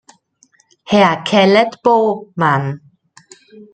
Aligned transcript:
Herr 0.91 1.21
Kellett-Bowman. 1.25 2.81